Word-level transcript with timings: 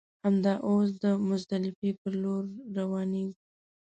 همدا 0.23 0.53
اوس 0.67 0.87
د 1.03 1.05
مزدلفې 1.29 1.89
پر 1.99 2.13
لور 2.21 2.43
روانېږو. 2.77 3.35